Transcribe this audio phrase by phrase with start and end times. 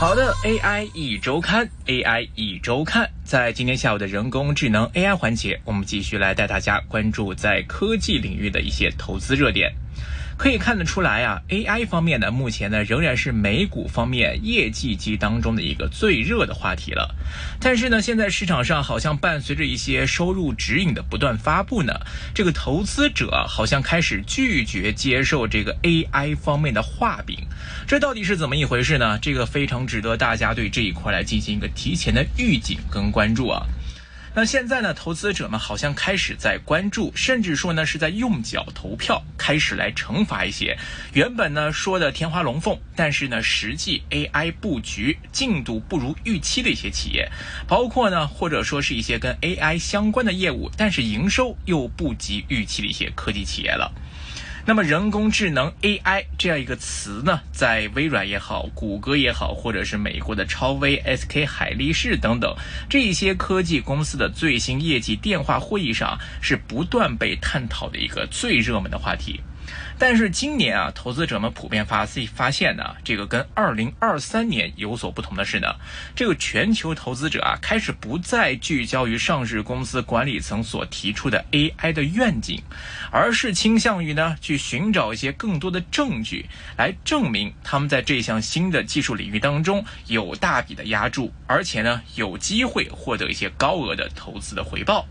[0.00, 9.70] 好的，AI 一周刊，AI 一周刊，在今天下午的人工智能 AI 环节，我们继续来带大家关注在科技领域的一些投资热点。
[10.40, 17.14] 可以看得出来啊，AI 方面呢，目前呢仍然是美股方面业绩季当中的一个最热的话题了。
[17.60, 21.92] 但是呢，现在市场上好像伴随着一些收入指引的不断发布呢，
[22.34, 27.36] 这个投资者好像开始拒绝接受这个 AI 方面的画饼。
[27.86, 29.18] 这到底是怎么一回事呢？
[29.18, 33.66] 这个非常值得大家对这一块来进行一个提前的预警跟关注啊。
[34.32, 40.78] 那现在呢，投资者们好像开始在关注，甚至说呢是在用脚投票，开始来惩罚一些
[41.12, 47.28] 原本呢说的天花龙凤，但是呢实际 AI 布局进度不如预期的一些企业，
[47.66, 53.92] 包括呢或者说是一些跟 AI 相关的业务，但是营收又不及预期的一些科技企业了。
[54.70, 62.54] 那么，人工智能 AI 这样一个词呢，在微软也好，谷歌也好，或者是美国的超威、SK 海力士等等
[62.88, 69.40] 这些科技公司的最新业绩电话会议上，是不断被探讨的一个最热门的话题。
[70.00, 75.76] 但是今年啊，投资者们普遍发自己发现呢，这个跟二零二三年有所不同的是呢，
[76.16, 82.62] 这个全球投资者啊，开始不再聚焦于上市公司管理层所提出的 AI 的愿景，
[83.12, 86.46] 而是倾向于呢，去寻找一些更多的证据
[86.78, 95.06] 来证明他们在这项新的技术领域当中有大笔的压注，而且呢，有机会获得一些高额的投资的回报。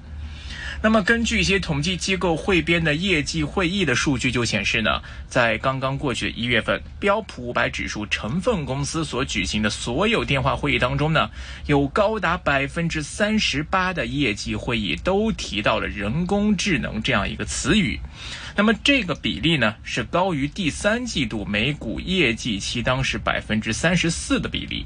[0.82, 11.30] 那么，根据一些统计机构汇编的业绩会议的数据就显示呢，在刚刚过去的一月份，标普五百指数成分公司所举行的所有电话会议当中呢，
[11.66, 18.00] 有高达百分之三十八的业绩会议都提到了人工智能这样一个词语。
[18.56, 24.86] 那么，这个比例呢，是高于第三季度美股业绩期当时百分之三十四的比例。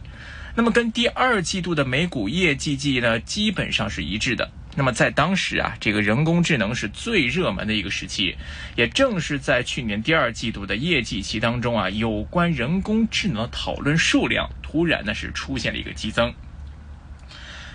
[0.56, 4.50] 那么，跟第二季度的美股业绩季呢，基本上是一致的。
[4.76, 8.36] 那么在当时啊，这个人工智能是最热门的一个时期，
[8.76, 16.34] 也正是在去年第二季度的业绩期当中啊，有关人工智能的讨论数量突然呢是出现了一个激增。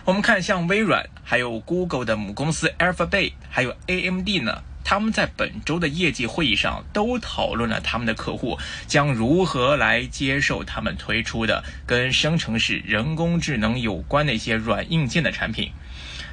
[0.04, 8.58] 我们看像微软、还有 Google 的母公司 Alphabet，还有 AMD 呢，他们在本周的业绩会议上都讨论了他们的客户
[8.88, 15.70] 将如何来接受他们推出的跟生成式人工智能有关的一些软硬件的产品。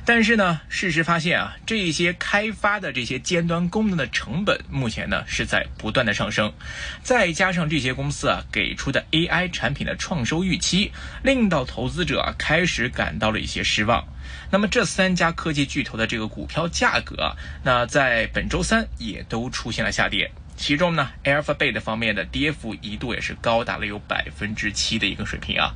[0.08, 6.54] 但是呢，事实发现啊，这一些开发的这些尖端功能的成本目前呢是在不断的上升，
[7.02, 10.92] 再加上这些公司啊给出的 AI 产品的创收预期，
[11.24, 14.06] 令到投资者啊开始感到了一些失望。
[14.52, 20.32] 那么这三家科技巨头的这个股票价格啊，那在本周三也都出现了下跌。
[20.58, 25.74] 其中呢，Alphabet 方面的跌幅一度也是高达了有百分之七的一个水平啊。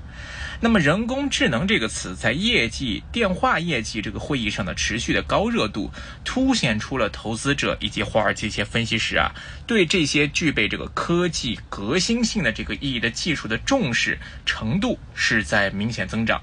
[0.62, 5.92] 那么人工智能这个词在业绩电话业绩这个会议上的持续的高热度，
[6.26, 9.34] 凸显出了投资者以及华尔街一些分析师啊，
[9.68, 16.42] 对这些具备这个科技革新性的这个意义的技术的重视程度是在明显增长。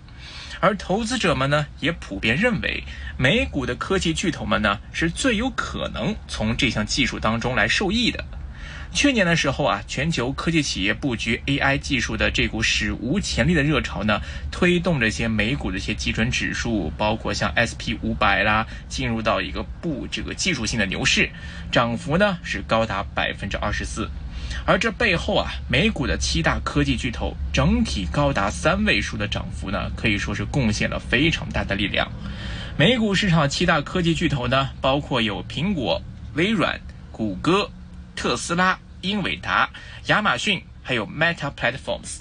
[0.61, 2.85] 而投资者们呢，也普遍认为，
[3.19, 8.25] 美股的科技巨头们呢，是最有可能从这项技术当中来受益的。
[8.93, 21.29] 去年的时候啊，全球科技企业布局 AI 技术的这股史无前例的热潮呢，推动这些美股的一些基准指数，包括像 SP 五百啦，进入到一个不这个技术性的牛市，
[21.71, 24.09] 涨幅呢是高达百分之二十四。
[24.65, 32.11] 而这背后啊，美股的七大科技巨头整体高达三位数的涨幅呢，可以说是贡献了非常大的力量。
[32.77, 36.03] 美股市场七大科技巨头呢，包括有苹果、
[36.35, 36.81] 微软、
[37.13, 37.71] 谷歌、
[38.15, 39.71] 特斯拉、英伟达、
[40.07, 42.19] 亚马逊，还有 Meta Platforms。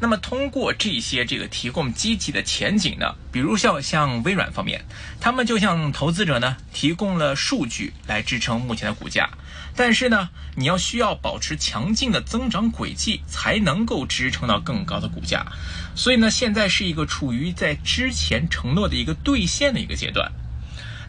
[0.00, 4.84] 那么通过这些这个提供积极的前景呢，比如像像微软方面，
[5.20, 9.30] 他们就向投资者呢提供了数据来支撑目前的股价。
[9.76, 15.44] 但是呢，你要需要保持强劲的增长轨迹，才能够支撑到更高的股价。
[15.96, 20.30] 所以呢，现在是一个处于在之前承诺的一个兑现的一个阶段。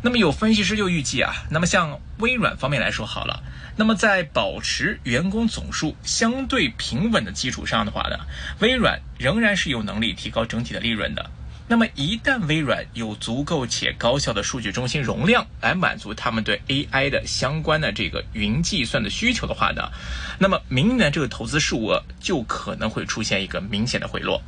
[0.01, 3.41] 那么有分析师就预计啊，那么像微软方面来说好了，
[3.75, 8.17] 那么在保持员工总数相对平稳的基础上的话呢，
[8.59, 11.29] 微软仍然是有能力提高整体的利润的。
[11.67, 19.89] 那么一旦微软有足够且高效的数据中心容量来满足他们对 AI 的相关的这个云计算的需求的话呢，
[20.37, 24.43] 那么明年这个投资数额就可能会出现一个明显的回落。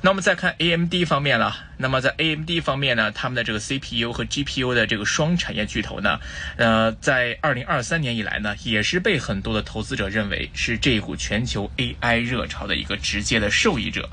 [0.00, 1.56] 那我们再看 AMD 方面了。
[1.78, 6.20] 那么在 AMD 方面呢，他们的这个 CPU 和 GPU 的这个双产业巨头呢，
[6.56, 14.08] 呃，在二零二三年以来呢，也是被很多的投资者认为是这一股全球 AI 热潮的一个直接的受益者。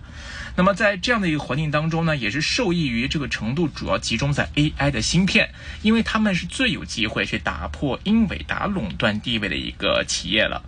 [0.56, 5.50] 那么在这样的一个环境当中呢，也是受益于这个程度主要集中在 AI 的芯片，
[5.82, 10.64] 因为他们是最有机会去打破英伟达垄断地位的一个企业了。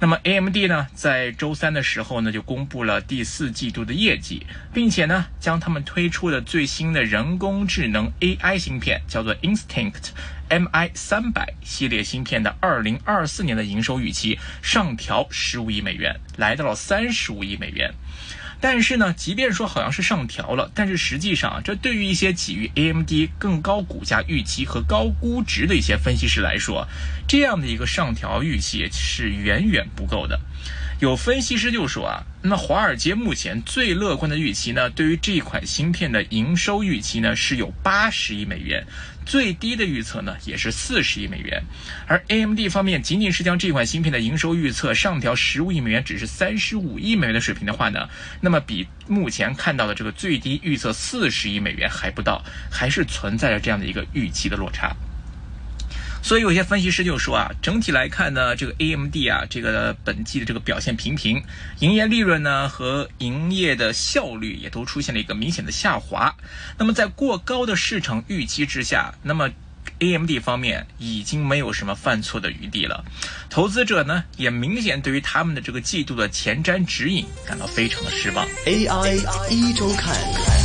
[0.00, 10.08] 那么 AMD 呢，在周三的时候呢，就公布了第四季度的业绩，并且呢，将他们推出的最新的人工智能 AI 芯片，叫做 Instinct
[10.50, 17.94] MI 三百系列芯片的二零二四年的营收预期上调十五亿美元，来到了三十五亿美元。
[18.62, 26.86] 但是呢，即便说好像是上调了，但是实际上，这对于一些给予 AMD 更高股价预期和高估值的一些分析师来说，
[27.26, 30.40] 这样的一个上调预期是远远不够的。
[31.02, 38.86] 有分析师就说啊，那华尔街目前最乐观的预期呢，对于这款芯片的营收预期呢，是有八十亿美元。
[39.26, 41.60] 最低的预测呢，也是四十亿美元，
[42.06, 48.08] 而 AMD 方面仅仅是将这款芯片的营收预测上调十五亿美元，只是三十五亿美元的水平的话呢，
[48.40, 54.94] 那么比目前看到的这个最低预测四十亿美元还不到，还是存在着这样的一个预期的落差。
[56.22, 61.42] 所以有些分析师就说啊，整体来看呢，这个 AMD 啊，这个本季的这个表现平平，
[61.80, 66.34] 营业利润呢和营业的效率也都出现了一个明显的下滑。
[66.78, 69.50] 那么在过高的市场预期之下，那么
[69.98, 73.04] AMD 方面已经没有什么犯错的余地了。
[73.50, 78.46] 投资者呢也明显对于他们的这个季度的前瞻指引感到非常的失望。
[78.64, 79.16] AI
[79.50, 80.61] 一周看。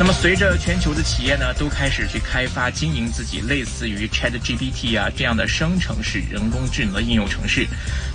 [0.00, 7.66] 那么，随着全球的企业呢都开始去开发经营自己类似于 ChatGPT 啊这样的生成式人工智能的应用程式，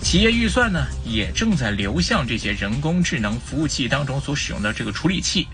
[0.02, 5.48] 企业预算呢也正在流向这些人工智能服务器当中所使用的这个处理器，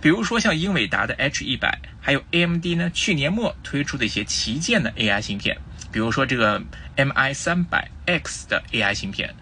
[0.00, 5.56] 比如说像英伟达的 H 一百，还有 AMD 呢去年末推出的一些旗舰的 AI 芯片，
[5.92, 6.60] 比如说这个
[6.96, 9.32] MI 三百 X 的 AI 芯片。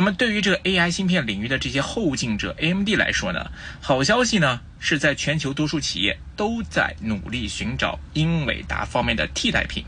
[0.00, 3.50] 那么，对于这个 AI 芯片领域的这些后进者 AMD 来说呢，
[3.82, 9.84] 好消息呢是在全球多数企业都在努力寻找英伟达方面的替代品。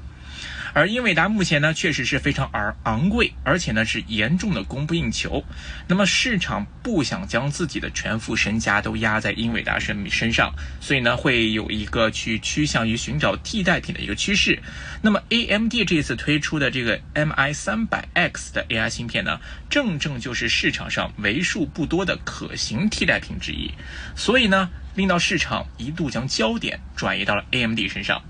[0.75, 5.45] 而英伟达目前呢，确实是非常昂昂贵，而且呢是严重的供不应求。
[5.87, 14.63] 那么市场不想将自己的全副身家都压在英伟达身身上，所以呢会有一个去趋向于寻找替代品的一个趋势。
[15.03, 19.39] 那么 AMD 这次推出的这个 MI 三百 X 的 AI 芯片呢，
[19.69, 23.71] 正正就是市场上为数不多的可行替代品之一。
[24.17, 28.23] 所以呢，令到市场一度将焦点转移到了 AMD 身上。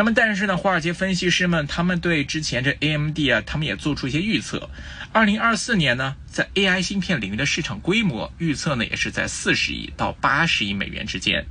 [0.00, 4.70] 那么，但是呢，华尔街分析师们他们对之前这 AMD 啊，他们也做出一些预测。
[5.12, 11.44] 二零二四年呢，在 AI 芯片领域的市场规模预测呢，也是在四十亿到八十亿美元之间。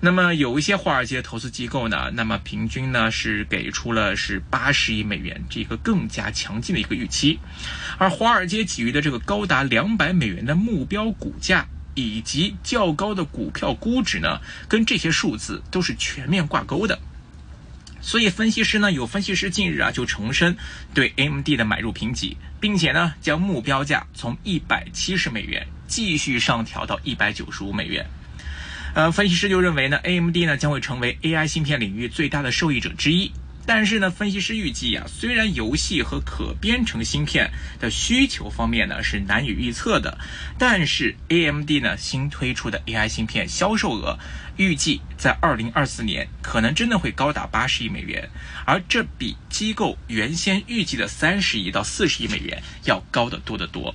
[0.00, 7.38] 那么，有一些华尔街投资机构呢，那么平均呢是给出了是八十亿美元这个更加强劲的一个预期。
[7.98, 14.40] 而华尔街给予的这个高达两百美元的目标股价以及较高的股票估值呢，
[14.70, 16.98] 跟这些数字都是全面挂钩的。
[18.06, 20.54] 所以，分析师呢，有分析师近日啊就重申
[20.92, 28.06] 对 AMD 的买入评级，并且呢将目标价从一百七十美元继续上调到一百九十五美元。
[28.94, 33.32] 呃，分析师就认为呢，AMD 呢将会成为 AI 芯片领域最大的受益者之一。
[33.66, 40.18] 但是呢，分析师预计啊，虽然游戏和可编程芯片的需求方面呢是难以预测的，
[40.58, 44.18] 但是 AMD 呢新推出的 AI 芯片销售额
[44.56, 48.28] 预计在二零二四年可能真的会高达八十亿美元，
[48.66, 53.94] 而这比机构原先预计的三十亿到四十亿美元要高得多得多。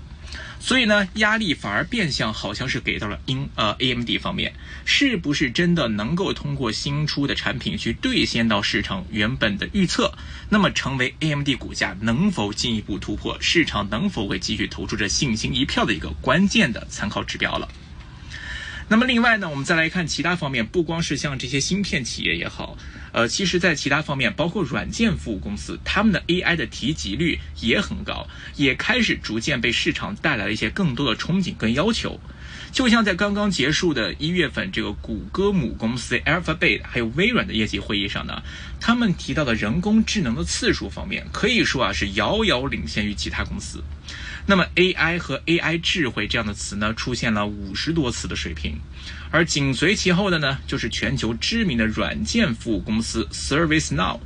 [0.60, 10.14] 所以呢，压力反而变相好像是给到了英呃 AMD 方面，是不是真的能够通过新出的产品去兑现到市场原本的预测？
[10.50, 17.68] 那么成为 AMD 股价能否进一步突破，市场能否会继续投出这信心一票的一个关键的参考指标了。
[18.92, 22.76] 那么另外呢，我们再来看其他方面，不光是像这些芯片企业也好，
[23.12, 32.20] 呃，其实在其他方面，包括软件服务公司，他们的 AI 的提及率也很高，也开始逐渐被市场带来了一些更多的憧憬跟要求。
[32.72, 38.42] 就像在刚刚结束的一月份，这个谷歌母公司 Alphabet 还有微软的业绩会议上呢，
[38.80, 43.84] 他们提到的人工智能的次数方面，可以说啊是遥遥领先于其他公司。
[44.50, 48.80] 那么 AI 和 AI 智慧这样的词呢，出现了五十多次的水平，
[49.30, 54.20] 而紧随其后的呢，就是全球知名的软件服务公司 ServiceNow。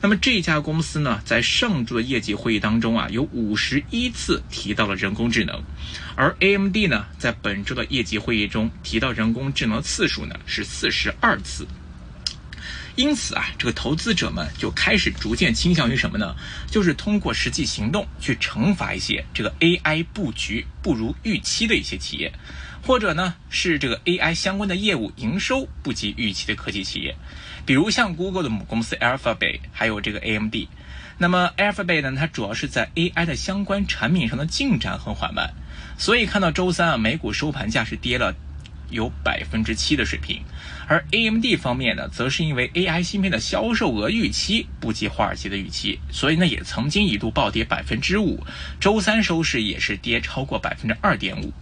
[0.00, 5.62] 那么这家公司呢，在上周的业绩会议当中啊，有五十一次提到了人工智能，
[6.14, 11.66] 而 AMD 呢，在本周的业绩会议中提到人工智能次数呢是四十二次。
[12.96, 16.34] 因此啊，这个投资者们就开始逐渐倾向于什么呢？
[16.70, 22.32] 就是通过实际行动去惩罚一些这个 AI 布局不如预期的一些企业，
[22.82, 27.14] 或者呢是这个 AI 相关的业务营收不及预期的科技企业，
[27.66, 30.54] 比如像 Google 的母公司 Alphabet，还有这个 AMD。
[31.18, 35.52] 那么 Alphabet 呢，它主要是在 AI 的相关产品上的进展很缓慢，
[35.98, 38.34] 所以看到周三啊，美股收盘价是跌了。
[38.88, 40.40] 有百分之七的水平，
[40.88, 48.44] 而 AMD 方面呢，则是因为 AI 芯片的销售额预期不及华尔街的预期，所以呢也曾经一度暴跌百分之五，
[48.78, 51.52] 周三收市也是跌超过百分之二点五。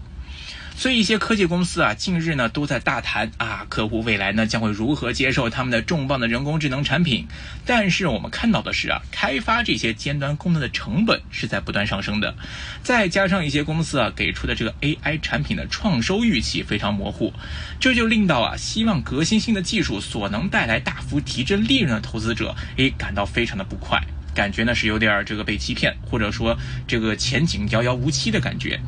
[0.76, 7.26] 所以一些科技公司啊，近日呢都在大谈啊，客户未来呢将会如何接受他们的重磅的人工智能产品。
[7.64, 12.34] 但是我们看到的是啊，开发这些尖端功能的成本是在不断上升的，
[12.82, 17.32] 再加上一些公司啊给出的这个 AI 产品的创收预期非常模糊，
[17.78, 24.02] 这就令到啊希望革新性的技术所能带来大幅提振利润的投资者，诶感到非常的不快，
[24.34, 28.80] 感觉呢是有点这个被欺骗，或者说这个前景遥遥无期的感觉。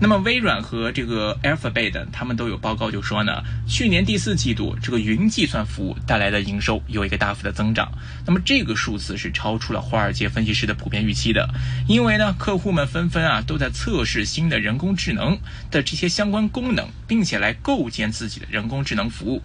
[0.00, 7.90] 那么微软和这个 Alphabet 他们都有报告，就说呢，去年第四季度这个云计算服务带来的营收有一个大幅的增长。
[8.26, 11.48] 那么这个数字是超出了华尔街分析师的普遍预期的，
[11.88, 15.38] 因为呢，客户们纷纷啊都在测试新的人工智能
[15.70, 19.42] 的这些相关功能，并且来构建自己的人工智能服务。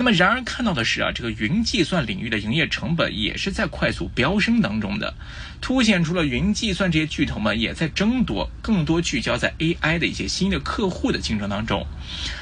[0.00, 5.12] 那么，然而看到的是啊，这个云计算领域的营业成本也是在快速飙升当中的，
[5.60, 11.86] 凸显出了云计算这些巨头们也在争夺更多聚焦在 AI 的一些新的客户的竞争当中，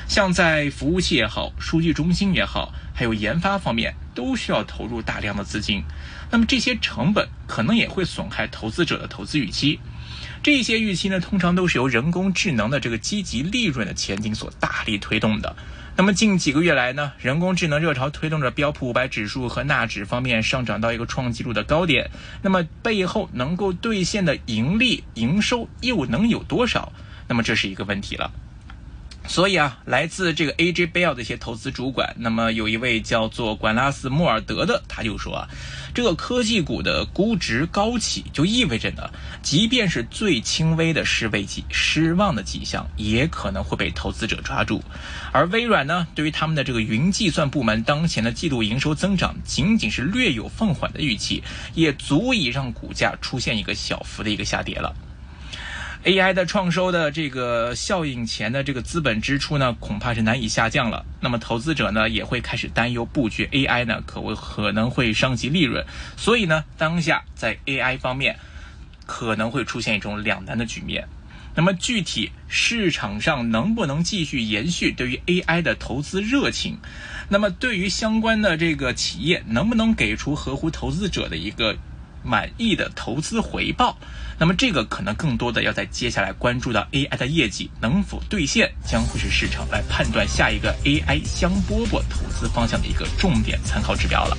[0.06, 5.82] 像在服务器也好，数据中心也好，还有研发方面，都需要投入大量的资金。
[6.30, 9.80] 那么这些成本可能也会损害投资者的投资预期。
[10.42, 15.57] 这些预期呢，通常都是由人工智能的这个积极利润的前景所大力推动的。
[15.97, 22.11] 那么近几个月来呢，人工智能热潮推动着标普五百指数和纳指方面上涨到一个创纪录的高点。
[22.40, 26.92] 那么背后能够兑现的盈利营收又能有多少？
[27.26, 28.30] 那么这是一个问题了。
[29.28, 35.49] 所以啊，来自这个 AJ Bell 的一些投资主管，那么有一位叫做管拉斯莫尔德的，他就说啊，
[35.94, 39.02] 这个科技股的估值高企，就意味着呢，
[39.42, 44.82] 即便是最轻微的失位迹、失望的迹象，也可能会被投资者抓住。
[45.30, 51.42] 而微软呢，对于他们的这个云计算部门当前的季度营收增长，仅仅是略有放缓的预期，
[51.75, 54.97] 也足以让股价出现一个小幅的一个下跌了。
[56.05, 61.05] AI 的创收的这个效应前的这个资本支出呢，恐怕是难以下降了。
[61.21, 65.85] 那么投资者呢，也会开始担忧布局 AI 呢，可会可能会伤及利润。
[66.17, 68.38] 所以呢，当下在 AI 方面
[69.07, 71.09] 可能会出现一种两难的局面。
[71.57, 76.78] 那么具体市场上能不能继续延续对于 AI 的投资热情？
[77.28, 81.76] 那么对于相关的这个企业，能不能给出合乎投资者的一个？
[82.28, 83.97] 满意的投资回报，
[84.38, 94.37] 那么这个可能更多的要在接下来关注到 AI 的业绩能否兑现，将会是市场来判断下一个 AI 香饽饽投资方向的一个重点参考指标了。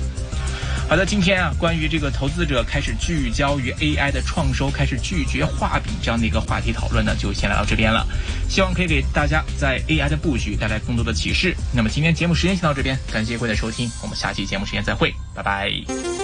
[0.88, 8.04] 好的，今天啊，关于这个投资者开始聚焦于 AI 的创收，开始拒绝画笔这样的一个话题讨论呢，就先来到这边了。
[8.48, 11.54] 希望可以给大家在 AI 的布局带来更多的启示。
[11.72, 16.19] 那么今天节目时间先到这边，感谢各位的收听，我们下期节目时间再会，拜拜。